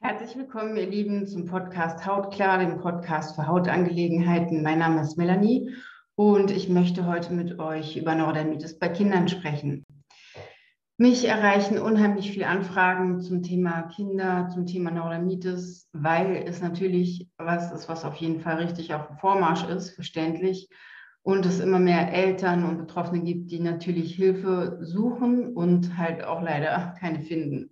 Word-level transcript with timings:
Herzlich 0.00 0.36
willkommen, 0.36 0.76
ihr 0.76 0.86
Lieben, 0.86 1.26
zum 1.26 1.46
Podcast 1.46 2.06
Hautklar, 2.06 2.58
dem 2.58 2.78
Podcast 2.78 3.34
für 3.34 3.48
Hautangelegenheiten. 3.48 4.62
Mein 4.62 4.78
Name 4.78 5.00
ist 5.00 5.18
Melanie 5.18 5.74
und 6.14 6.52
ich 6.52 6.68
möchte 6.68 7.04
heute 7.04 7.32
mit 7.32 7.58
euch 7.58 7.96
über 7.96 8.14
Neurodermitis 8.14 8.78
bei 8.78 8.88
Kindern 8.90 9.26
sprechen. 9.26 9.84
Mich 10.98 11.26
erreichen 11.26 11.78
unheimlich 11.80 12.30
viele 12.30 12.46
Anfragen 12.46 13.20
zum 13.20 13.42
Thema 13.42 13.82
Kinder, 13.82 14.48
zum 14.54 14.66
Thema 14.66 14.92
Neurodermitis, 14.92 15.88
weil 15.92 16.44
es 16.46 16.62
natürlich 16.62 17.28
was 17.36 17.72
ist, 17.72 17.88
was 17.88 18.04
auf 18.04 18.14
jeden 18.16 18.40
Fall 18.40 18.58
richtig 18.58 18.94
auf 18.94 19.08
dem 19.08 19.16
Vormarsch 19.16 19.64
ist, 19.64 19.90
verständlich. 19.90 20.68
Und 21.22 21.44
es 21.44 21.58
immer 21.58 21.80
mehr 21.80 22.12
Eltern 22.12 22.64
und 22.64 22.78
Betroffene 22.78 23.20
gibt, 23.20 23.50
die 23.50 23.58
natürlich 23.60 24.14
Hilfe 24.14 24.78
suchen 24.80 25.54
und 25.54 25.98
halt 25.98 26.22
auch 26.22 26.40
leider 26.40 26.94
keine 27.00 27.20
finden. 27.20 27.70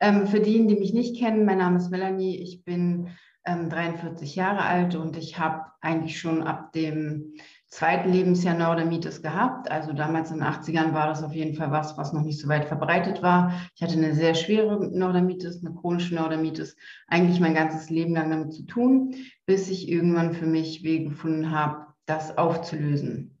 Ähm, 0.00 0.26
für 0.26 0.40
diejenigen, 0.40 0.68
die 0.68 0.80
mich 0.80 0.94
nicht 0.94 1.18
kennen, 1.18 1.44
mein 1.44 1.58
Name 1.58 1.76
ist 1.76 1.90
Melanie, 1.90 2.36
ich 2.36 2.64
bin 2.64 3.08
ähm, 3.44 3.68
43 3.68 4.34
Jahre 4.34 4.62
alt 4.62 4.94
und 4.94 5.16
ich 5.16 5.38
habe 5.38 5.66
eigentlich 5.80 6.18
schon 6.18 6.42
ab 6.42 6.72
dem 6.72 7.34
zweiten 7.68 8.10
Lebensjahr 8.12 8.56
Neurodermitis 8.56 9.22
gehabt. 9.22 9.70
Also 9.70 9.92
damals 9.92 10.30
in 10.30 10.38
den 10.38 10.46
80ern 10.46 10.92
war 10.92 11.06
das 11.06 11.22
auf 11.22 11.32
jeden 11.32 11.54
Fall 11.54 11.70
was, 11.70 11.96
was 11.96 12.12
noch 12.12 12.22
nicht 12.22 12.40
so 12.40 12.48
weit 12.48 12.64
verbreitet 12.64 13.22
war. 13.22 13.52
Ich 13.74 13.82
hatte 13.82 13.94
eine 13.94 14.14
sehr 14.14 14.34
schwere 14.34 14.90
Neurodermitis, 14.90 15.64
eine 15.64 15.74
chronische 15.74 16.14
Neurodermitis, 16.14 16.76
eigentlich 17.06 17.40
mein 17.40 17.54
ganzes 17.54 17.88
Leben 17.90 18.14
lang 18.14 18.30
damit 18.30 18.52
zu 18.52 18.64
tun, 18.64 19.14
bis 19.46 19.70
ich 19.70 19.88
irgendwann 19.88 20.32
für 20.32 20.46
mich 20.46 20.82
Wege 20.82 21.10
gefunden 21.10 21.50
habe, 21.50 21.86
das 22.06 22.36
aufzulösen. 22.36 23.38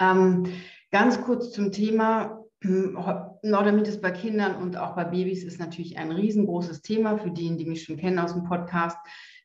Ähm, 0.00 0.46
ganz 0.90 1.20
kurz 1.22 1.50
zum 1.50 1.72
Thema. 1.72 2.40
Neurodermitis 2.64 4.00
bei 4.00 4.10
Kindern 4.10 4.56
und 4.56 4.76
auch 4.76 4.96
bei 4.96 5.04
Babys 5.04 5.44
ist 5.44 5.60
natürlich 5.60 5.98
ein 5.98 6.10
riesengroßes 6.10 6.82
Thema 6.82 7.18
für 7.18 7.30
diejenigen, 7.30 7.58
die 7.58 7.70
mich 7.70 7.84
schon 7.84 7.96
kennen 7.96 8.18
aus 8.18 8.32
dem 8.32 8.44
Podcast. 8.44 8.96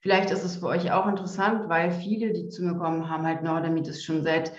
Vielleicht 0.02 0.32
ist 0.32 0.44
es 0.44 0.58
für 0.58 0.68
euch 0.68 0.92
auch 0.92 1.08
interessant, 1.08 1.68
weil 1.68 1.92
viele, 1.92 2.32
die 2.32 2.48
zu 2.48 2.64
mir 2.64 2.76
kommen, 2.76 3.10
haben 3.10 3.26
halt 3.26 3.44
Neurodermitis 3.44 4.04
schon 4.04 4.24
seit 4.24 4.54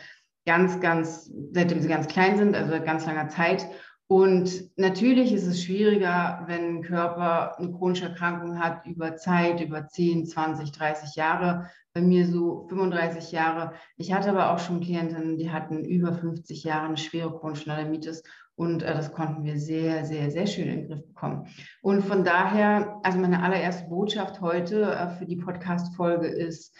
ganz, 0.46 0.80
ganz, 0.80 1.30
seitdem 1.52 1.80
sie 1.80 1.88
ganz 1.88 2.06
klein 2.08 2.36
sind, 2.36 2.54
also 2.54 2.70
seit 2.70 2.84
ganz 2.84 3.06
langer 3.06 3.28
Zeit. 3.28 3.66
Und 4.10 4.76
natürlich 4.76 5.32
ist 5.32 5.46
es 5.46 5.62
schwieriger, 5.62 6.42
wenn 6.46 6.78
ein 6.78 6.82
Körper 6.82 7.56
eine 7.56 7.70
chronische 7.70 8.06
Erkrankung 8.06 8.58
hat 8.58 8.84
über 8.84 9.14
Zeit, 9.14 9.60
über 9.60 9.86
10, 9.86 10.26
20, 10.26 10.72
30 10.72 11.14
Jahre. 11.14 11.70
Bei 11.92 12.00
mir 12.00 12.26
so 12.26 12.66
35 12.68 13.30
Jahre. 13.30 13.72
Ich 13.96 14.12
hatte 14.12 14.30
aber 14.30 14.52
auch 14.52 14.58
schon 14.58 14.80
Klientinnen, 14.80 15.38
die 15.38 15.52
hatten 15.52 15.84
über 15.84 16.12
50 16.12 16.64
Jahre 16.64 16.86
eine 16.86 16.96
schwere 16.96 17.38
chronische 17.38 17.68
Neurodermitis 17.68 18.24
und 18.60 18.82
äh, 18.82 18.92
das 18.92 19.12
konnten 19.14 19.42
wir 19.42 19.58
sehr, 19.58 20.04
sehr, 20.04 20.30
sehr 20.30 20.46
schön 20.46 20.68
in 20.68 20.80
den 20.80 20.88
Griff 20.88 21.06
bekommen. 21.06 21.46
Und 21.80 22.04
von 22.04 22.24
daher, 22.24 23.00
also 23.02 23.18
meine 23.18 23.42
allererste 23.42 23.88
Botschaft 23.88 24.42
heute 24.42 24.82
äh, 24.82 25.08
für 25.16 25.24
die 25.24 25.36
Podcast-Folge 25.36 26.26
ist, 26.26 26.76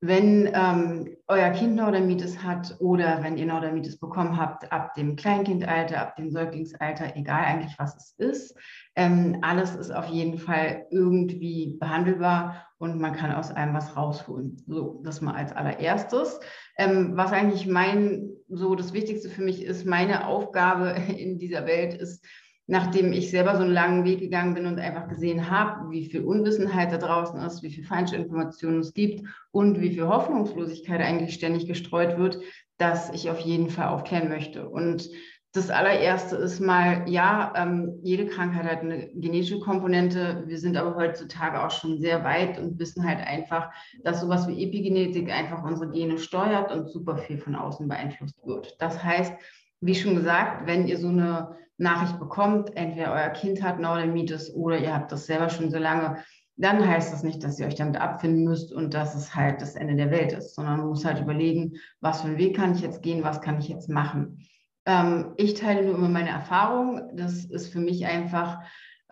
wenn 0.00 0.50
ähm, 0.54 1.14
euer 1.28 1.50
Kind 1.50 1.76
Neurodermitis 1.76 2.42
hat 2.42 2.76
oder 2.80 3.22
wenn 3.22 3.36
ihr 3.36 3.44
Neurodermitis 3.44 4.00
bekommen 4.00 4.38
habt, 4.38 4.72
ab 4.72 4.94
dem 4.94 5.14
Kleinkindalter, 5.14 6.00
ab 6.00 6.16
dem 6.16 6.30
Säuglingsalter, 6.30 7.14
egal 7.14 7.44
eigentlich 7.44 7.78
was 7.78 7.94
es 7.94 8.14
ist, 8.16 8.58
ähm, 8.96 9.36
alles 9.42 9.76
ist 9.76 9.90
auf 9.90 10.06
jeden 10.06 10.38
Fall 10.38 10.86
irgendwie 10.90 11.76
behandelbar 11.78 12.66
und 12.78 12.98
man 12.98 13.12
kann 13.12 13.32
aus 13.32 13.52
allem 13.52 13.74
was 13.74 13.96
rausholen. 13.96 14.60
So, 14.66 15.02
das 15.04 15.20
mal 15.20 15.34
als 15.34 15.52
allererstes. 15.52 16.40
Ähm, 16.78 17.12
was 17.14 17.32
eigentlich 17.32 17.66
mein, 17.68 18.31
so 18.52 18.74
das 18.74 18.92
Wichtigste 18.92 19.28
für 19.28 19.42
mich 19.42 19.64
ist, 19.64 19.86
meine 19.86 20.26
Aufgabe 20.26 20.90
in 21.16 21.38
dieser 21.38 21.66
Welt 21.66 21.94
ist, 21.94 22.24
nachdem 22.66 23.12
ich 23.12 23.30
selber 23.30 23.56
so 23.56 23.62
einen 23.62 23.72
langen 23.72 24.04
Weg 24.04 24.20
gegangen 24.20 24.54
bin 24.54 24.66
und 24.66 24.78
einfach 24.78 25.08
gesehen 25.08 25.50
habe, 25.50 25.90
wie 25.90 26.06
viel 26.06 26.22
Unwissenheit 26.22 26.92
da 26.92 26.98
draußen 26.98 27.40
ist, 27.40 27.62
wie 27.62 27.70
viel 27.70 27.84
falsche 27.84 28.16
Informationen 28.16 28.80
es 28.80 28.94
gibt 28.94 29.26
und 29.50 29.80
wie 29.80 29.90
viel 29.90 30.06
Hoffnungslosigkeit 30.06 31.00
eigentlich 31.00 31.34
ständig 31.34 31.66
gestreut 31.66 32.18
wird, 32.18 32.38
dass 32.78 33.10
ich 33.10 33.30
auf 33.30 33.40
jeden 33.40 33.68
Fall 33.68 33.88
aufklären 33.88 34.28
möchte. 34.28 34.68
Und 34.68 35.08
das 35.54 35.68
allererste 35.68 36.36
ist 36.36 36.60
mal, 36.60 37.04
ja, 37.06 37.52
ähm, 37.54 37.98
jede 38.02 38.26
Krankheit 38.26 38.64
hat 38.64 38.80
eine 38.80 39.08
genetische 39.08 39.60
Komponente. 39.60 40.44
Wir 40.46 40.58
sind 40.58 40.78
aber 40.78 40.96
heutzutage 40.96 41.62
auch 41.62 41.70
schon 41.70 42.00
sehr 42.00 42.24
weit 42.24 42.58
und 42.58 42.78
wissen 42.78 43.06
halt 43.06 43.20
einfach, 43.20 43.70
dass 44.02 44.22
sowas 44.22 44.48
wie 44.48 44.64
Epigenetik 44.64 45.30
einfach 45.30 45.62
unsere 45.62 45.90
Gene 45.90 46.18
steuert 46.18 46.72
und 46.72 46.88
super 46.88 47.18
viel 47.18 47.36
von 47.36 47.54
außen 47.54 47.86
beeinflusst 47.86 48.38
wird. 48.46 48.80
Das 48.80 49.04
heißt, 49.04 49.34
wie 49.82 49.94
schon 49.94 50.16
gesagt, 50.16 50.66
wenn 50.66 50.86
ihr 50.86 50.96
so 50.96 51.08
eine 51.08 51.56
Nachricht 51.76 52.18
bekommt, 52.18 52.74
entweder 52.74 53.12
euer 53.12 53.30
Kind 53.30 53.62
hat 53.62 53.78
Neurodermitis 53.78 54.54
oder 54.54 54.78
ihr 54.78 54.94
habt 54.94 55.12
das 55.12 55.26
selber 55.26 55.50
schon 55.50 55.70
so 55.70 55.78
lange, 55.78 56.24
dann 56.56 56.86
heißt 56.86 57.12
das 57.12 57.24
nicht, 57.24 57.44
dass 57.44 57.58
ihr 57.58 57.66
euch 57.66 57.74
damit 57.74 57.96
abfinden 57.96 58.44
müsst 58.44 58.72
und 58.72 58.94
dass 58.94 59.14
es 59.14 59.34
halt 59.34 59.60
das 59.60 59.74
Ende 59.74 59.96
der 59.96 60.10
Welt 60.10 60.32
ist, 60.32 60.54
sondern 60.54 60.78
man 60.78 60.88
muss 60.88 61.04
halt 61.04 61.20
überlegen, 61.20 61.74
was 62.00 62.22
für 62.22 62.28
einen 62.28 62.38
Weg 62.38 62.56
kann 62.56 62.74
ich 62.74 62.80
jetzt 62.80 63.02
gehen, 63.02 63.24
was 63.24 63.42
kann 63.42 63.58
ich 63.58 63.68
jetzt 63.68 63.90
machen. 63.90 64.38
Ähm, 64.86 65.34
ich 65.36 65.54
teile 65.54 65.84
nur 65.84 65.94
immer 65.96 66.08
meine 66.08 66.30
Erfahrung. 66.30 67.10
Das 67.14 67.44
ist 67.44 67.72
für 67.72 67.80
mich 67.80 68.06
einfach 68.06 68.58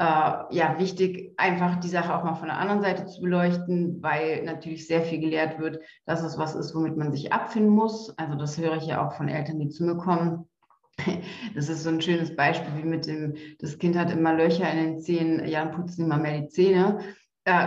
äh, 0.01 0.57
ja, 0.57 0.77
wichtig, 0.79 1.35
einfach 1.37 1.79
die 1.79 1.89
Sache 1.89 2.15
auch 2.15 2.25
mal 2.25 2.35
von 2.35 2.49
der 2.49 2.57
anderen 2.57 2.81
Seite 2.81 3.05
zu 3.05 3.21
beleuchten, 3.21 4.03
weil 4.03 4.43
natürlich 4.45 4.87
sehr 4.87 5.03
viel 5.03 5.21
gelehrt 5.21 5.59
wird, 5.59 5.81
dass 6.07 6.23
es 6.23 6.39
was 6.39 6.55
ist, 6.55 6.75
womit 6.75 6.97
man 6.97 7.13
sich 7.13 7.35
abfinden 7.35 7.71
muss. 7.71 8.17
Also 8.17 8.35
das 8.35 8.57
höre 8.57 8.79
ich 8.79 8.87
ja 8.87 9.07
auch 9.07 9.13
von 9.13 9.29
Eltern, 9.29 9.59
die 9.59 9.69
zu 9.69 9.85
mir 9.85 9.97
kommen. 9.97 10.49
Das 11.55 11.69
ist 11.69 11.83
so 11.83 11.91
ein 11.91 12.01
schönes 12.01 12.35
Beispiel 12.35 12.71
wie 12.77 12.87
mit 12.87 13.07
dem, 13.07 13.35
das 13.59 13.79
Kind 13.79 13.97
hat 13.97 14.11
immer 14.11 14.35
Löcher 14.35 14.71
in 14.71 14.79
den 14.79 14.99
Zähnen, 15.01 15.47
ja, 15.47 15.65
putzen 15.67 16.05
immer 16.05 16.19
mehr 16.19 16.41
die 16.41 16.49
Zähne. 16.49 17.01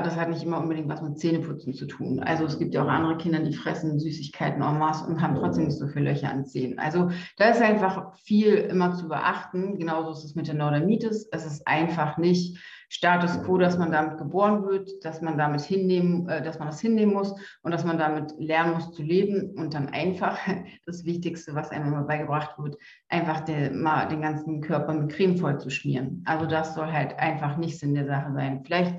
Das 0.04 0.16
hat 0.16 0.30
nicht 0.30 0.44
immer 0.44 0.60
unbedingt 0.60 0.90
was 0.90 1.02
mit 1.02 1.20
Zähneputzen 1.20 1.74
zu 1.74 1.86
tun. 1.86 2.20
Also 2.20 2.46
es 2.46 2.58
gibt 2.58 2.74
ja 2.74 2.84
auch 2.84 2.88
andere 2.88 3.18
Kinder, 3.18 3.40
die 3.40 3.54
fressen 3.54 4.00
Süßigkeiten 4.00 4.62
en 4.62 4.80
masse 4.80 5.06
und 5.06 5.22
haben 5.22 5.36
trotzdem 5.36 5.66
nicht 5.66 5.78
so 5.78 5.88
viele 5.88 6.12
Löcher 6.12 6.30
an 6.30 6.46
Zähnen. 6.46 6.80
Also 6.80 7.10
da 7.38 7.50
ist 7.50 7.62
einfach 7.62 8.16
viel 8.18 8.54
immer 8.56 8.94
zu 8.94 9.08
beachten. 9.08 9.78
Genauso 9.78 10.12
ist 10.12 10.24
es 10.24 10.36
mit 10.36 10.48
der 10.48 10.56
Neurodermitis. 10.56 11.28
Es 11.32 11.46
ist 11.46 11.68
einfach 11.68 12.18
nicht 12.18 12.58
Status 12.94 13.42
quo, 13.42 13.58
dass 13.58 13.80
man 13.80 13.92
damit 13.92 14.20
geboren 14.20 14.66
wird, 14.66 15.04
dass 15.04 15.20
man 15.20 15.36
damit 15.36 15.62
hinnehmen, 15.62 16.30
äh, 16.30 16.44
dass 16.44 16.60
man 16.60 16.68
das 16.68 16.80
hinnehmen 16.80 17.14
muss 17.14 17.34
und 17.64 17.72
dass 17.72 17.84
man 17.84 17.98
damit 17.98 18.36
lernen 18.38 18.76
muss 18.76 18.92
zu 18.92 19.02
leben 19.02 19.56
und 19.56 19.74
dann 19.74 19.90
einfach 19.90 20.38
das 20.86 21.04
Wichtigste, 21.04 21.56
was 21.56 21.72
einem 21.72 21.88
immer 21.88 22.04
beigebracht 22.04 22.60
wird, 22.60 22.78
einfach 23.10 23.40
der, 23.42 23.72
mal 23.72 24.08
den 24.08 24.22
ganzen 24.22 24.62
Körper 24.62 24.94
mit 24.94 25.12
Creme 25.12 25.38
voll 25.38 25.60
zu 25.60 25.72
schmieren. 25.72 26.24
Also 26.26 26.46
das 26.46 26.76
soll 26.76 26.92
halt 26.92 27.18
einfach 27.18 27.58
nicht 27.58 27.80
Sinn 27.80 27.96
der 27.96 28.06
Sache 28.06 28.32
sein. 28.34 28.62
Vielleicht 28.64 28.94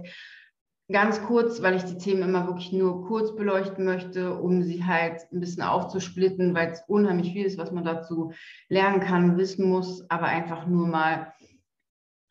ganz 0.91 1.23
kurz, 1.23 1.63
weil 1.63 1.77
ich 1.77 1.85
die 1.85 1.99
Themen 1.99 2.23
immer 2.23 2.47
wirklich 2.47 2.73
nur 2.73 3.07
kurz 3.07 3.35
beleuchten 3.35 3.85
möchte, 3.85 4.35
um 4.35 4.63
sie 4.63 4.85
halt 4.85 5.23
ein 5.33 5.41
bisschen 5.41 5.63
aufzusplitten, 5.63 6.55
weil 6.55 6.73
es 6.73 6.83
unheimlich 6.87 7.33
viel 7.33 7.47
ist, 7.47 7.59
was 7.59 7.73
man 7.73 7.85
dazu 7.85 8.33
lernen 8.69 9.01
kann, 9.01 9.37
wissen 9.39 9.69
muss, 9.69 10.09
aber 10.11 10.27
einfach 10.27 10.67
nur 10.67 10.87
mal 10.87 11.33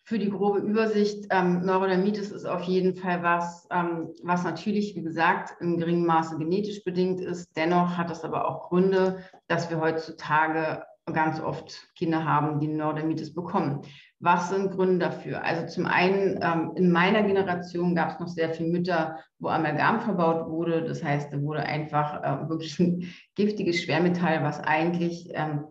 für 0.05 0.19
die 0.19 0.29
grobe 0.29 0.59
Übersicht. 0.59 1.27
Ähm, 1.29 1.65
Neurodermitis 1.65 2.31
ist 2.31 2.45
auf 2.45 2.63
jeden 2.63 2.95
Fall 2.95 3.23
was, 3.23 3.67
ähm, 3.71 4.13
was 4.21 4.43
natürlich, 4.43 4.95
wie 4.95 5.01
gesagt, 5.01 5.55
im 5.61 5.77
geringen 5.77 6.05
Maße 6.05 6.37
genetisch 6.37 6.83
bedingt 6.83 7.21
ist. 7.21 7.55
Dennoch 7.55 7.97
hat 7.97 8.11
es 8.11 8.23
aber 8.23 8.47
auch 8.47 8.69
Gründe, 8.69 9.19
dass 9.47 9.69
wir 9.69 9.79
heutzutage 9.79 10.83
ganz 11.11 11.41
oft 11.41 11.93
Kinder 11.95 12.23
haben, 12.23 12.59
die 12.59 12.67
Neurodermitis 12.67 13.33
bekommen. 13.33 13.81
Was 14.19 14.49
sind 14.49 14.71
Gründe 14.71 14.99
dafür? 14.99 15.43
Also 15.43 15.67
zum 15.67 15.85
einen, 15.85 16.39
ähm, 16.41 16.71
in 16.75 16.91
meiner 16.91 17.23
Generation 17.23 17.93
gab 17.93 18.11
es 18.11 18.19
noch 18.19 18.29
sehr 18.29 18.51
viele 18.51 18.69
Mütter, 18.69 19.19
wo 19.39 19.49
Amalgam 19.49 19.99
verbaut 19.99 20.49
wurde. 20.49 20.83
Das 20.83 21.03
heißt, 21.03 21.33
da 21.33 21.41
wurde 21.41 21.63
einfach 21.63 22.23
äh, 22.23 22.49
wirklich 22.49 22.79
ein 22.79 23.13
giftiges 23.35 23.81
Schwermetall, 23.81 24.43
was 24.43 24.61
eigentlich 24.61 25.29
ähm, 25.33 25.65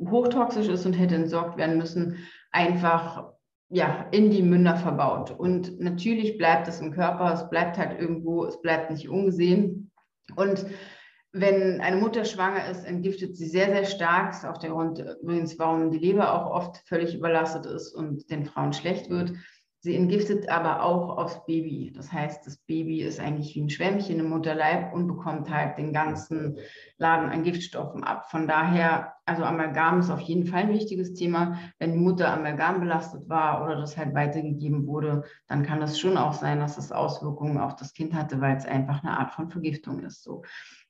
hochtoxisch 0.00 0.68
ist 0.68 0.86
und 0.86 0.94
hätte 0.94 1.16
entsorgt 1.16 1.58
werden 1.58 1.76
müssen, 1.76 2.16
einfach 2.50 3.32
ja, 3.68 4.06
in 4.10 4.30
die 4.30 4.42
Münder 4.42 4.76
verbaut. 4.76 5.30
Und 5.30 5.80
natürlich 5.80 6.36
bleibt 6.36 6.68
es 6.68 6.80
im 6.80 6.92
Körper, 6.92 7.32
es 7.32 7.48
bleibt 7.48 7.78
halt 7.78 7.98
irgendwo, 7.98 8.44
es 8.44 8.60
bleibt 8.60 8.90
nicht 8.90 9.08
ungesehen. 9.08 9.90
Und 10.36 10.66
wenn 11.32 11.80
eine 11.80 11.96
Mutter 11.96 12.24
schwanger 12.24 12.68
ist, 12.68 12.84
entgiftet 12.84 13.36
sie 13.36 13.46
sehr, 13.46 13.68
sehr 13.68 13.86
stark. 13.86 14.32
Das 14.32 14.38
ist 14.38 14.48
auch 14.48 14.58
der 14.58 14.70
Grund 14.70 15.02
übrigens, 15.22 15.58
warum 15.58 15.90
die 15.90 15.98
Leber 15.98 16.34
auch 16.34 16.50
oft 16.50 16.76
völlig 16.86 17.14
überlastet 17.14 17.64
ist 17.66 17.92
und 17.94 18.30
den 18.30 18.44
Frauen 18.44 18.72
schlecht 18.72 19.08
wird. 19.08 19.32
Sie 19.84 19.96
entgiftet 19.96 20.48
aber 20.48 20.84
auch 20.84 21.18
aufs 21.18 21.44
Baby. 21.44 21.92
Das 21.96 22.12
heißt, 22.12 22.46
das 22.46 22.58
Baby 22.58 23.02
ist 23.02 23.18
eigentlich 23.18 23.56
wie 23.56 23.62
ein 23.62 23.70
Schwämmchen 23.70 24.20
im 24.20 24.28
Mutterleib 24.28 24.94
und 24.94 25.08
bekommt 25.08 25.50
halt 25.50 25.76
den 25.76 25.92
ganzen 25.92 26.56
Laden 26.98 27.30
an 27.30 27.42
Giftstoffen 27.42 28.04
ab. 28.04 28.30
Von 28.30 28.46
daher, 28.46 29.14
also 29.24 29.42
Amalgam 29.42 29.98
ist 29.98 30.10
auf 30.10 30.20
jeden 30.20 30.46
Fall 30.46 30.60
ein 30.60 30.72
wichtiges 30.72 31.14
Thema. 31.14 31.58
Wenn 31.80 31.94
die 31.94 31.98
Mutter 31.98 32.32
Amalgam 32.32 32.78
belastet 32.78 33.28
war 33.28 33.64
oder 33.64 33.74
das 33.74 33.96
halt 33.96 34.14
weitergegeben 34.14 34.86
wurde, 34.86 35.24
dann 35.48 35.64
kann 35.64 35.82
es 35.82 35.98
schon 35.98 36.16
auch 36.16 36.34
sein, 36.34 36.60
dass 36.60 36.78
es 36.78 36.92
Auswirkungen 36.92 37.58
auf 37.58 37.74
das 37.74 37.92
Kind 37.92 38.14
hatte, 38.14 38.40
weil 38.40 38.56
es 38.56 38.66
einfach 38.66 39.02
eine 39.02 39.18
Art 39.18 39.32
von 39.32 39.50
Vergiftung 39.50 40.04
ist. 40.04 40.22
So 40.22 40.44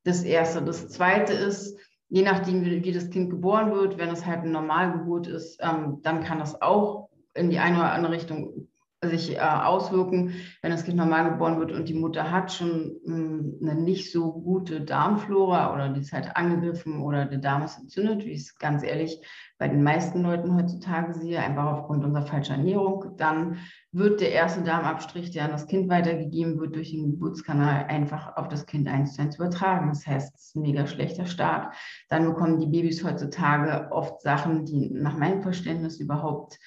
das 0.05 0.23
Erste. 0.23 0.63
Das 0.63 0.89
Zweite 0.89 1.33
ist, 1.33 1.79
je 2.09 2.23
nachdem, 2.23 2.65
wie, 2.65 2.85
wie 2.85 2.93
das 2.93 3.11
Kind 3.11 3.31
geboren 3.31 3.73
wird, 3.73 3.99
wenn 3.99 4.11
es 4.11 4.27
halt 4.27 4.41
eine 4.41 4.51
Normalgeburt 4.51 5.27
ist, 5.27 5.59
ähm, 5.63 6.01
dann 6.03 6.23
kann 6.23 6.39
das 6.39 6.61
auch 6.61 7.09
in 7.35 7.51
die 7.51 7.59
eine 7.59 7.79
oder 7.79 7.93
andere 7.93 8.13
Richtung 8.13 8.69
sich 9.03 9.37
äh, 9.37 9.41
auswirken, 9.41 10.35
wenn 10.63 10.71
das 10.71 10.85
Kind 10.85 10.97
normal 10.97 11.31
geboren 11.31 11.59
wird 11.59 11.73
und 11.73 11.89
die 11.89 11.95
Mutter 11.95 12.31
hat 12.31 12.53
schon 12.53 12.97
hm, 13.05 13.59
eine 13.61 13.75
nicht 13.75 14.13
so 14.13 14.33
gute 14.33 14.81
Darmflora 14.81 15.75
oder 15.75 15.89
die 15.89 16.01
ist 16.01 16.13
halt 16.13 16.37
angegriffen 16.37 17.03
oder 17.03 17.25
der 17.25 17.39
Darm 17.39 17.63
ist 17.63 17.79
entzündet, 17.79 18.25
wie 18.25 18.31
ich 18.31 18.43
es 18.43 18.59
ganz 18.59 18.85
ehrlich 18.85 19.21
bei 19.59 19.69
den 19.69 19.83
meisten 19.83 20.23
Leuten 20.23 20.57
heutzutage 20.57 21.15
sehe, 21.15 21.39
einfach 21.39 21.67
aufgrund 21.67 22.05
unserer 22.05 22.27
falschen 22.27 22.57
Ernährung, 22.57 23.17
dann 23.17 23.59
wird 23.93 24.21
der 24.21 24.33
erste 24.33 24.63
Darmabstrich, 24.63 25.31
der 25.31 25.45
an 25.45 25.53
das 25.53 25.69
Kind 25.69 25.89
weitergegeben 25.89 26.59
wird, 26.59 26.75
durch 26.75 26.91
den 26.91 27.13
Geburtskanal 27.13 27.85
einfach 27.85 28.37
auf 28.37 28.49
das 28.49 28.67
Kind 28.67 28.89
eins 28.89 29.15
zu 29.15 29.23
eins 29.23 29.37
übertragen. 29.37 29.89
Das 29.89 30.05
heißt, 30.05 30.35
es 30.35 30.47
ist 30.47 30.57
ein 30.57 30.63
mega 30.63 30.87
schlechter 30.87 31.27
Start. 31.27 31.75
Dann 32.09 32.25
bekommen 32.25 32.59
die 32.59 32.67
Babys 32.67 33.05
heutzutage 33.05 33.93
oft 33.93 34.21
Sachen, 34.23 34.65
die 34.65 34.91
nach 34.91 35.17
meinem 35.17 35.43
Verständnis 35.43 36.01
überhaupt 36.01 36.59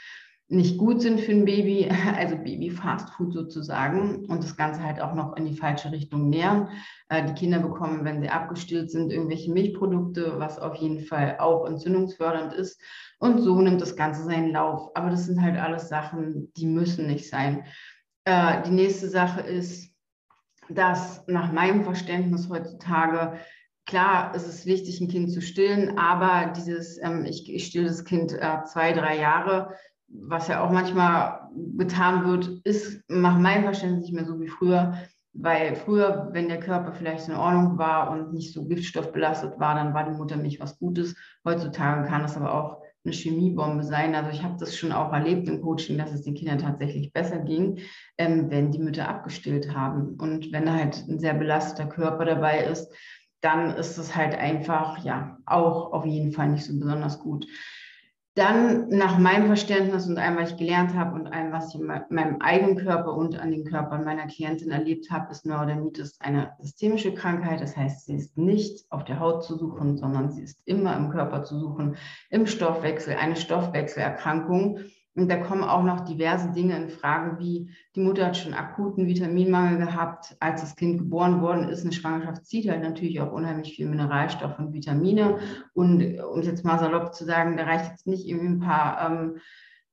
nicht 0.48 0.78
gut 0.78 1.02
sind 1.02 1.20
für 1.20 1.32
ein 1.32 1.46
Baby, 1.46 1.90
also 2.16 2.36
Baby-Fastfood 2.38 3.34
sozusagen 3.34 4.26
und 4.26 4.44
das 4.44 4.56
Ganze 4.56 4.84
halt 4.84 5.02
auch 5.02 5.16
noch 5.16 5.36
in 5.38 5.46
die 5.46 5.58
falsche 5.58 5.92
Richtung 5.92 6.30
nähern. 6.30 6.70
Äh, 7.10 7.26
die 7.26 7.34
Kinder 7.34 7.60
bekommen, 7.60 8.06
wenn 8.06 8.22
sie 8.22 8.30
abgestillt 8.30 8.92
sind, 8.92 9.12
irgendwelche 9.12 9.52
Milchprodukte, 9.52 10.36
was 10.38 10.60
auf 10.60 10.76
jeden 10.76 11.06
Fall 11.06 11.38
auch 11.40 11.66
entzündungsfördernd 11.66 12.54
ist. 12.54 12.80
Und 13.20 13.42
so 13.42 13.60
nimmt 13.60 13.82
das 13.82 13.96
Ganze 13.96 14.24
seinen 14.24 14.52
Lauf. 14.52 14.92
Aber 14.96 15.10
das 15.10 15.26
sind 15.26 15.42
halt 15.42 15.58
alles 15.58 15.90
Sachen, 15.90 16.52
die 16.56 16.68
müssen 16.68 17.08
nicht 17.08 17.30
sein. 17.30 17.66
Äh, 18.26 18.62
die 18.64 18.72
nächste 18.72 19.10
Sache 19.10 19.42
ist, 19.42 19.94
dass 20.70 21.26
nach 21.28 21.52
meinem 21.52 21.84
Verständnis 21.84 22.50
heutzutage 22.50 23.40
Klar, 23.88 24.34
es 24.36 24.48
ist 24.48 24.66
wichtig, 24.66 25.00
ein 25.00 25.10
Kind 25.10 25.32
zu 25.32 25.42
stillen, 25.42 26.00
aber 26.00 26.52
dieses, 26.54 27.00
ähm, 27.04 27.24
ich, 27.24 27.54
ich 27.54 27.68
stille 27.68 27.86
das 27.86 28.04
Kind 28.04 28.34
äh, 28.34 28.64
zwei, 28.64 28.94
drei 28.94 29.16
Jahre, 29.20 29.76
was 30.08 30.48
ja 30.48 30.64
auch 30.64 30.72
manchmal 30.72 31.50
getan 31.78 32.26
wird, 32.26 32.62
ist 32.64 33.04
nach 33.10 33.38
meinem 33.38 33.64
Verständnis 33.64 34.06
nicht 34.06 34.14
mehr 34.14 34.26
so 34.26 34.40
wie 34.40 34.48
früher. 34.48 34.98
Weil 35.38 35.76
früher, 35.76 36.30
wenn 36.32 36.48
der 36.48 36.62
Körper 36.62 36.94
vielleicht 36.94 37.28
in 37.28 37.36
Ordnung 37.36 37.78
war 37.78 38.10
und 38.10 38.34
nicht 38.34 38.54
so 38.54 38.66
giftstoffbelastet 38.66 39.60
war, 39.60 39.76
dann 39.76 39.94
war 39.94 40.06
die 40.10 40.16
Muttermilch 40.16 40.62
was 40.62 40.80
Gutes. 40.80 41.16
Heutzutage 41.44 42.08
kann 42.08 42.22
das 42.22 42.38
aber 42.38 42.54
auch 42.54 42.82
eine 43.04 43.14
Chemiebombe 43.14 43.84
sein. 43.84 44.16
Also 44.16 44.32
ich 44.32 44.44
habe 44.44 44.56
das 44.58 44.78
schon 44.78 44.94
auch 44.94 45.12
erlebt 45.12 45.48
im 45.50 45.62
Coaching, 45.62 45.98
dass 45.98 46.14
es 46.14 46.24
den 46.24 46.36
Kindern 46.36 46.60
tatsächlich 46.60 47.12
besser 47.12 47.40
ging, 47.40 47.80
ähm, 48.18 48.50
wenn 48.50 48.72
die 48.72 48.80
Mütter 48.80 49.10
abgestillt 49.10 49.76
haben. 49.76 50.16
Und 50.16 50.52
wenn 50.54 50.66
da 50.66 50.74
halt 50.74 51.06
ein 51.08 51.20
sehr 51.20 51.34
belasteter 51.34 51.88
Körper 51.88 52.24
dabei 52.24 52.64
ist, 52.64 52.92
dann 53.42 53.76
ist 53.76 53.98
es 53.98 54.16
halt 54.16 54.36
einfach, 54.36 55.04
ja, 55.04 55.38
auch 55.46 55.92
auf 55.92 56.06
jeden 56.06 56.32
Fall 56.32 56.50
nicht 56.50 56.66
so 56.66 56.80
besonders 56.80 57.20
gut. 57.20 57.46
Dann 58.36 58.90
nach 58.90 59.18
meinem 59.18 59.48
Verständnis 59.48 60.08
und 60.08 60.18
allem, 60.18 60.36
was 60.36 60.52
ich 60.52 60.58
gelernt 60.58 60.94
habe 60.94 61.16
und 61.16 61.28
allem, 61.28 61.54
was 61.54 61.74
ich 61.74 61.80
in 61.80 61.88
meinem 61.88 62.42
eigenen 62.42 62.76
Körper 62.76 63.14
und 63.14 63.40
an 63.40 63.50
den 63.50 63.64
Körpern 63.64 64.04
meiner 64.04 64.28
Klientin 64.28 64.72
erlebt 64.72 65.10
habe, 65.10 65.32
ist 65.32 65.46
Neurodermitis 65.46 66.20
eine 66.20 66.52
systemische 66.60 67.14
Krankheit. 67.14 67.62
Das 67.62 67.78
heißt, 67.78 68.06
sie 68.06 68.16
ist 68.16 68.38
nicht 68.38 68.92
auf 68.92 69.06
der 69.06 69.22
Haut 69.22 69.46
zu 69.46 69.58
suchen, 69.58 69.98
sondern 69.98 70.32
sie 70.32 70.44
ist 70.44 70.60
immer 70.66 70.98
im 70.98 71.12
Körper 71.12 71.44
zu 71.44 71.58
suchen, 71.58 71.96
im 72.30 72.46
Stoffwechsel, 72.46 73.16
eine 73.16 73.38
Stoffwechselerkrankung. 73.38 74.80
Und 75.16 75.30
da 75.30 75.38
kommen 75.38 75.64
auch 75.64 75.84
noch 75.84 76.02
diverse 76.02 76.52
Dinge 76.52 76.76
in 76.76 76.90
Frage, 76.90 77.40
wie 77.40 77.70
die 77.96 78.02
Mutter 78.02 78.28
hat 78.28 78.38
schon 78.38 78.54
akuten 78.54 79.08
Vitaminmangel 79.08 79.78
gehabt, 79.78 80.36
als 80.42 80.62
das 80.62 80.76
Kind 80.76 80.98
geboren 80.98 81.42
worden 81.42 81.70
ist. 81.70 81.84
Eine 81.84 81.94
Schwangerschaft 81.94 82.46
zieht 82.46 82.70
halt 82.70 82.84
natürlich 82.84 83.22
auch 83.22 83.32
unheimlich 83.32 83.76
viel 83.76 83.88
Mineralstoff 83.88 84.60
und 84.60 84.74
Vitamine. 84.74 85.38
Und 85.74 86.20
um 86.20 86.40
es 86.40 86.48
jetzt 86.48 86.66
mal 86.66 86.80
salopp 86.80 87.14
zu 87.14 87.24
sagen, 87.24 87.56
da 87.56 87.64
reicht 87.64 87.90
jetzt 87.90 88.08
nicht 88.08 88.28
irgendwie 88.28 88.56
ein 88.56 88.60
paar 88.60 89.10
ähm, 89.10 89.38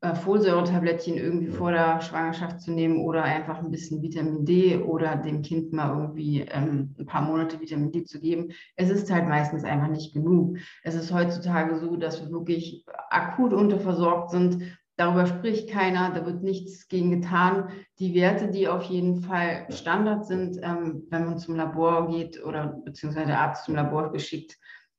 äh, 0.01 0.17
Folsäure-Tablettchen 0.17 1.17
irgendwie 1.17 1.53
vor 1.53 1.71
der 1.71 2.01
Schwangerschaft 2.01 2.61
zu 2.61 2.73
nehmen 2.73 2.99
oder 3.05 3.23
einfach 3.23 3.61
ein 3.61 3.71
bisschen 3.71 4.03
Vitamin 4.03 4.45
D 4.45 4.79
oder 4.79 5.15
dem 5.15 5.43
Kind 5.43 5.73
mal 5.73 5.97
irgendwie 5.97 6.41
ähm, 6.41 6.97
ein 6.99 7.07
paar 7.07 7.23
Monate 7.23 7.61
Vitamin 7.61 7.93
D 7.93 8.03
zu 8.03 8.21
geben. 8.21 8.51
Es 8.75 8.91
ist 8.91 9.13
halt 9.13 9.29
meistens 9.29 9.63
einfach 9.63 9.87
nicht 9.87 10.13
genug. 10.13 10.59
Es 10.83 10.97
ist 10.97 11.13
heutzutage 11.15 11.79
so, 11.79 11.95
dass 11.95 12.21
wir 12.21 12.33
wirklich 12.33 12.85
akut 13.11 13.53
unterversorgt 13.53 14.31
sind 14.31 14.77
Darüber 15.03 15.27
spricht 15.27 15.69
keiner, 15.69 16.13
da 16.15 16.25
wird 16.25 16.45
nichts 16.45 16.87
gegen 16.87 17.11
getan. 17.11 17.71
Die 17.99 18.15
Werte, 18.15 18.53
die 18.53 18.69
auf 18.69 18.85
jeden 18.85 19.21
Fall 19.21 19.67
Standard 19.71 20.27
sind, 20.27 20.61
ähm, 20.63 21.09
wenn 21.11 21.25
man 21.25 21.39
zum 21.39 21.57
Labor 21.57 22.07
geht 22.07 22.41
oder 22.45 22.81
beziehungsweise 22.85 23.27
der 23.27 23.41
Arzt 23.41 23.65
zum 23.65 23.75
Labor 23.75 24.13
geschickt, 24.13 24.57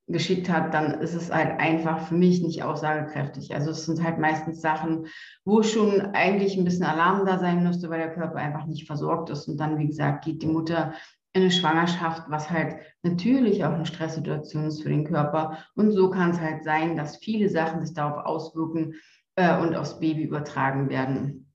geschickt 0.08 0.50
hat, 0.50 0.74
dann 0.74 1.00
ist 1.00 1.14
es 1.14 1.32
halt 1.32 1.58
einfach 1.58 2.06
für 2.06 2.16
mich 2.16 2.44
nicht 2.44 2.64
aussagekräftig. 2.64 3.56
Also 3.56 3.72
es 3.72 3.86
sind 3.86 4.04
halt 4.04 4.20
meistens 4.20 4.60
Sachen, 4.60 5.08
wo 5.46 5.64
schon 5.64 6.02
eigentlich 6.02 6.58
ein 6.58 6.66
bisschen 6.66 6.84
Alarm 6.84 7.26
da 7.26 7.40
sein 7.40 7.64
müsste, 7.64 7.90
weil 7.90 8.00
der 8.00 8.14
Körper 8.14 8.36
einfach 8.36 8.66
nicht 8.66 8.86
versorgt 8.86 9.30
ist. 9.30 9.48
Und 9.48 9.56
dann, 9.56 9.80
wie 9.80 9.88
gesagt, 9.88 10.26
geht 10.26 10.42
die 10.42 10.48
Mutter 10.48 10.92
in 11.32 11.44
eine 11.44 11.52
Schwangerschaft, 11.52 12.24
was 12.28 12.50
halt 12.50 12.76
natürlich 13.04 13.64
auch 13.64 13.72
eine 13.72 13.86
Stresssituation 13.86 14.66
ist 14.66 14.84
für 14.84 14.90
den 14.90 15.06
Körper. 15.06 15.60
Und 15.76 15.92
so 15.92 16.10
kann 16.10 16.32
es 16.32 16.42
halt 16.42 16.66
sein, 16.66 16.98
dass 16.98 17.16
viele 17.16 17.48
Sachen 17.48 17.86
sich 17.86 17.96
darauf 17.96 18.26
auswirken, 18.26 18.96
äh, 19.36 19.58
und 19.58 19.76
aufs 19.76 20.00
Baby 20.00 20.24
übertragen 20.24 20.90
werden. 20.90 21.52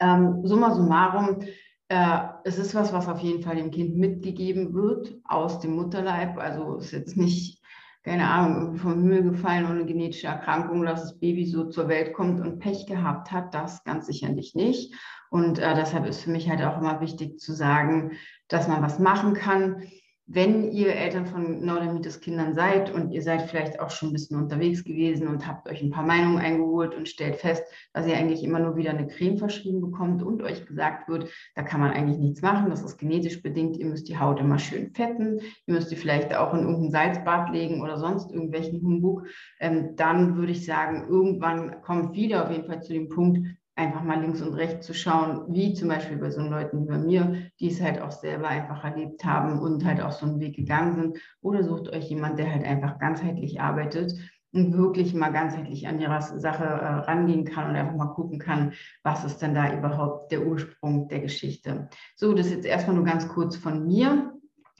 Ähm, 0.00 0.40
summa 0.44 0.74
summarum, 0.74 1.40
äh, 1.88 2.18
es 2.44 2.58
ist 2.58 2.74
was, 2.74 2.92
was 2.92 3.08
auf 3.08 3.20
jeden 3.20 3.42
Fall 3.42 3.56
dem 3.56 3.70
Kind 3.70 3.96
mitgegeben 3.96 4.74
wird 4.74 5.14
aus 5.24 5.60
dem 5.60 5.74
Mutterleib. 5.74 6.38
Also 6.38 6.76
ist 6.76 6.92
jetzt 6.92 7.16
nicht, 7.16 7.62
keine 8.04 8.28
Ahnung, 8.28 8.76
vom 8.76 8.94
Himmel 8.94 9.22
gefallen 9.22 9.66
ohne 9.70 9.86
genetische 9.86 10.28
Erkrankung, 10.28 10.84
dass 10.84 11.02
das 11.02 11.18
Baby 11.18 11.46
so 11.46 11.64
zur 11.64 11.88
Welt 11.88 12.12
kommt 12.12 12.40
und 12.40 12.58
Pech 12.58 12.86
gehabt 12.86 13.32
hat. 13.32 13.54
Das 13.54 13.84
ganz 13.84 14.06
sicherlich 14.06 14.54
nicht. 14.54 14.94
Und 15.30 15.58
äh, 15.58 15.74
deshalb 15.74 16.06
ist 16.06 16.22
für 16.22 16.30
mich 16.30 16.48
halt 16.48 16.62
auch 16.62 16.78
immer 16.78 17.00
wichtig 17.00 17.38
zu 17.38 17.52
sagen, 17.52 18.12
dass 18.48 18.68
man 18.68 18.82
was 18.82 18.98
machen 18.98 19.34
kann 19.34 19.82
wenn 20.30 20.70
ihr 20.72 20.94
Eltern 20.94 21.24
von 21.24 21.64
Neurodermitis-Kindern 21.64 22.52
seid 22.52 22.92
und 22.92 23.12
ihr 23.12 23.22
seid 23.22 23.48
vielleicht 23.48 23.80
auch 23.80 23.88
schon 23.88 24.10
ein 24.10 24.12
bisschen 24.12 24.36
unterwegs 24.36 24.84
gewesen 24.84 25.26
und 25.26 25.46
habt 25.46 25.66
euch 25.66 25.80
ein 25.80 25.90
paar 25.90 26.04
Meinungen 26.04 26.36
eingeholt 26.36 26.94
und 26.94 27.08
stellt 27.08 27.36
fest, 27.36 27.64
dass 27.94 28.06
ihr 28.06 28.14
eigentlich 28.14 28.44
immer 28.44 28.58
nur 28.58 28.76
wieder 28.76 28.90
eine 28.90 29.06
Creme 29.06 29.38
verschrieben 29.38 29.80
bekommt 29.80 30.22
und 30.22 30.42
euch 30.42 30.66
gesagt 30.66 31.08
wird, 31.08 31.30
da 31.54 31.62
kann 31.62 31.80
man 31.80 31.92
eigentlich 31.92 32.18
nichts 32.18 32.42
machen, 32.42 32.68
das 32.68 32.82
ist 32.82 32.98
genetisch 32.98 33.42
bedingt, 33.42 33.78
ihr 33.78 33.86
müsst 33.86 34.06
die 34.06 34.18
Haut 34.18 34.38
immer 34.38 34.58
schön 34.58 34.92
fetten, 34.92 35.40
ihr 35.66 35.74
müsst 35.74 35.90
die 35.90 35.96
vielleicht 35.96 36.36
auch 36.36 36.52
in 36.52 36.60
irgendein 36.60 36.90
Salzbad 36.90 37.50
legen 37.50 37.80
oder 37.80 37.96
sonst 37.96 38.30
irgendwelchen 38.30 38.82
Humbug, 38.82 39.26
ähm, 39.60 39.96
dann 39.96 40.36
würde 40.36 40.52
ich 40.52 40.66
sagen, 40.66 41.06
irgendwann 41.08 41.80
kommt 41.80 42.14
wieder 42.14 42.44
auf 42.44 42.50
jeden 42.50 42.66
Fall 42.66 42.82
zu 42.82 42.92
dem 42.92 43.08
Punkt, 43.08 43.48
einfach 43.78 44.02
mal 44.02 44.20
links 44.20 44.42
und 44.42 44.54
rechts 44.54 44.86
zu 44.86 44.92
schauen, 44.92 45.44
wie 45.48 45.72
zum 45.72 45.88
Beispiel 45.88 46.16
bei 46.16 46.30
so 46.30 46.40
Leuten 46.40 46.82
wie 46.82 46.88
bei 46.88 46.98
mir, 46.98 47.50
die 47.60 47.68
es 47.70 47.80
halt 47.80 48.00
auch 48.02 48.10
selber 48.10 48.48
einfach 48.48 48.82
erlebt 48.82 49.24
haben 49.24 49.60
und 49.60 49.84
halt 49.84 50.00
auch 50.00 50.10
so 50.10 50.26
einen 50.26 50.40
Weg 50.40 50.56
gegangen 50.56 50.94
sind. 50.96 51.18
Oder 51.40 51.62
sucht 51.62 51.88
euch 51.88 52.10
jemand, 52.10 52.38
der 52.40 52.52
halt 52.52 52.64
einfach 52.64 52.98
ganzheitlich 52.98 53.60
arbeitet 53.60 54.14
und 54.52 54.76
wirklich 54.76 55.14
mal 55.14 55.30
ganzheitlich 55.30 55.86
an 55.86 56.00
ihrer 56.00 56.20
Sache 56.20 56.64
äh, 56.64 56.86
rangehen 57.08 57.44
kann 57.44 57.70
und 57.70 57.76
einfach 57.76 57.94
mal 57.94 58.14
gucken 58.14 58.40
kann, 58.40 58.72
was 59.04 59.24
ist 59.24 59.38
denn 59.38 59.54
da 59.54 59.72
überhaupt 59.72 60.32
der 60.32 60.44
Ursprung 60.44 61.06
der 61.08 61.20
Geschichte. 61.20 61.88
So, 62.16 62.32
das 62.32 62.46
ist 62.46 62.54
jetzt 62.54 62.66
erstmal 62.66 62.96
nur 62.96 63.04
ganz 63.04 63.28
kurz 63.28 63.56
von 63.56 63.86
mir. 63.86 64.32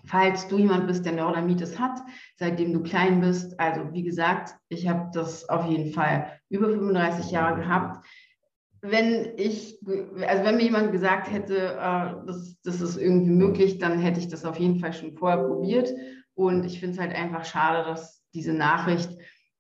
Falls 0.07 0.49
du 0.49 0.59
jemand 0.59 0.87
bist, 0.87 1.05
der 1.05 1.13
Neurodermitis 1.13 1.79
hat, 1.79 2.01
seitdem 2.37 2.73
du 2.73 2.83
klein 2.83 3.21
bist, 3.21 3.59
also 3.61 3.93
wie 3.93 4.03
gesagt, 4.03 4.55
ich 4.69 4.89
habe 4.89 5.11
das 5.13 5.49
auf 5.49 5.67
jeden 5.67 5.93
Fall 5.93 6.33
über 6.49 6.69
35 6.69 7.31
Jahre 7.31 7.61
gehabt 7.61 8.05
wenn 8.81 9.33
ich, 9.37 9.79
also 10.27 10.45
wenn 10.45 10.57
mir 10.57 10.65
jemand 10.65 10.93
gesagt 10.93 11.31
hätte, 11.31 11.57
äh, 11.57 12.27
das, 12.27 12.57
das 12.63 12.81
ist 12.81 12.97
irgendwie 12.97 13.31
möglich, 13.31 13.79
dann 13.79 13.99
hätte 13.99 14.21
ich 14.21 14.29
das 14.29 14.45
auf 14.45 14.59
jeden 14.59 14.79
Fall 14.79 14.93
schon 14.93 15.17
vorher 15.17 15.45
probiert. 15.45 15.93
Und 16.35 16.65
ich 16.65 16.79
finde 16.79 16.95
es 16.95 17.01
halt 17.01 17.15
einfach 17.15 17.45
schade, 17.45 17.85
dass 17.89 18.25
diese 18.33 18.53
Nachricht, 18.53 19.11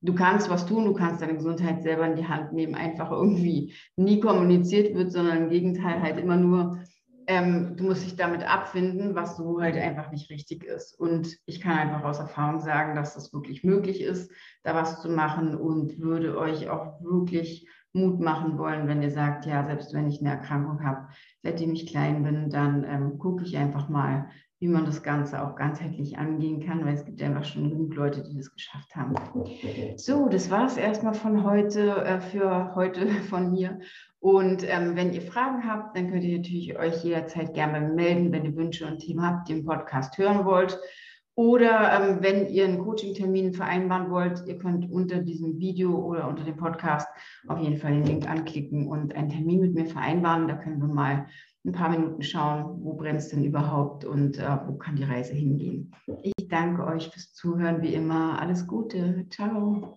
du 0.00 0.14
kannst 0.14 0.48
was 0.48 0.66
tun, 0.66 0.84
du 0.84 0.94
kannst 0.94 1.20
deine 1.20 1.34
Gesundheit 1.34 1.82
selber 1.82 2.06
in 2.06 2.16
die 2.16 2.28
Hand 2.28 2.52
nehmen, 2.52 2.76
einfach 2.76 3.10
irgendwie 3.10 3.74
nie 3.96 4.20
kommuniziert 4.20 4.94
wird, 4.94 5.10
sondern 5.10 5.44
im 5.44 5.50
Gegenteil 5.50 6.00
halt 6.00 6.18
immer 6.18 6.36
nur, 6.36 6.78
ähm, 7.26 7.76
du 7.76 7.84
musst 7.84 8.04
dich 8.04 8.16
damit 8.16 8.42
abfinden, 8.48 9.14
was 9.14 9.36
so 9.36 9.60
halt 9.60 9.76
einfach 9.76 10.12
nicht 10.12 10.30
richtig 10.30 10.64
ist. 10.64 10.98
Und 10.98 11.36
ich 11.46 11.60
kann 11.60 11.76
einfach 11.76 12.04
aus 12.04 12.20
Erfahrung 12.20 12.60
sagen, 12.60 12.94
dass 12.94 13.14
das 13.14 13.32
wirklich 13.32 13.64
möglich 13.64 14.00
ist, 14.00 14.30
da 14.62 14.74
was 14.74 15.02
zu 15.02 15.10
machen 15.10 15.56
und 15.56 15.98
würde 15.98 16.38
euch 16.38 16.70
auch 16.70 17.02
wirklich 17.02 17.68
Mut 18.00 18.20
machen 18.20 18.58
wollen, 18.58 18.88
wenn 18.88 19.02
ihr 19.02 19.10
sagt, 19.10 19.46
ja, 19.46 19.64
selbst 19.66 19.92
wenn 19.94 20.08
ich 20.08 20.20
eine 20.20 20.30
Erkrankung 20.30 20.84
habe, 20.84 21.08
seitdem 21.42 21.72
ich 21.72 21.86
klein 21.86 22.22
bin, 22.22 22.50
dann 22.50 22.84
ähm, 22.84 23.18
gucke 23.18 23.44
ich 23.44 23.56
einfach 23.56 23.88
mal, 23.88 24.30
wie 24.60 24.68
man 24.68 24.84
das 24.84 25.02
Ganze 25.02 25.42
auch 25.42 25.54
ganzheitlich 25.54 26.18
angehen 26.18 26.64
kann, 26.66 26.84
weil 26.84 26.94
es 26.94 27.04
gibt 27.04 27.22
einfach 27.22 27.44
schon 27.44 27.70
genug 27.70 27.94
Leute, 27.94 28.22
die 28.24 28.36
das 28.36 28.52
geschafft 28.52 28.94
haben. 28.96 29.14
So, 29.96 30.28
das 30.28 30.50
war 30.50 30.66
es 30.66 30.76
erstmal 30.76 31.14
von 31.14 31.44
heute, 31.44 32.04
äh, 32.04 32.20
für 32.20 32.74
heute 32.74 33.06
von 33.30 33.52
mir. 33.52 33.78
Und 34.18 34.68
ähm, 34.68 34.96
wenn 34.96 35.12
ihr 35.12 35.22
Fragen 35.22 35.64
habt, 35.64 35.96
dann 35.96 36.10
könnt 36.10 36.24
ihr 36.24 36.38
natürlich 36.38 36.76
euch 36.76 37.04
jederzeit 37.04 37.54
gerne 37.54 37.80
melden, 37.80 38.32
wenn 38.32 38.44
ihr 38.44 38.56
Wünsche 38.56 38.86
und 38.86 38.98
Themen 38.98 39.24
habt, 39.24 39.48
die 39.48 39.52
im 39.52 39.64
Podcast 39.64 40.18
hören 40.18 40.44
wollt. 40.44 40.78
Oder 41.38 41.92
ähm, 41.92 42.18
wenn 42.20 42.48
ihr 42.48 42.64
einen 42.64 42.80
Coaching-Termin 42.80 43.52
vereinbaren 43.52 44.10
wollt, 44.10 44.42
ihr 44.48 44.58
könnt 44.58 44.90
unter 44.90 45.18
diesem 45.20 45.56
Video 45.60 45.96
oder 45.96 46.26
unter 46.26 46.42
dem 46.42 46.56
Podcast 46.56 47.06
auf 47.46 47.60
jeden 47.60 47.76
Fall 47.76 47.92
den 47.92 48.06
Link 48.06 48.28
anklicken 48.28 48.88
und 48.88 49.14
einen 49.14 49.28
Termin 49.28 49.60
mit 49.60 49.72
mir 49.72 49.86
vereinbaren. 49.86 50.48
Da 50.48 50.56
können 50.56 50.80
wir 50.80 50.92
mal 50.92 51.28
ein 51.64 51.70
paar 51.70 51.90
Minuten 51.90 52.22
schauen, 52.22 52.80
wo 52.82 52.94
brennt 52.94 53.20
es 53.20 53.28
denn 53.28 53.44
überhaupt 53.44 54.04
und 54.04 54.36
äh, 54.36 54.58
wo 54.66 54.78
kann 54.78 54.96
die 54.96 55.04
Reise 55.04 55.32
hingehen. 55.32 55.94
Ich 56.24 56.48
danke 56.48 56.84
euch 56.84 57.08
fürs 57.08 57.32
Zuhören, 57.32 57.82
wie 57.82 57.94
immer. 57.94 58.42
Alles 58.42 58.66
Gute. 58.66 59.24
Ciao. 59.30 59.96